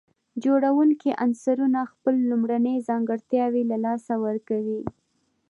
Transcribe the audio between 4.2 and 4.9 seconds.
ورکوي.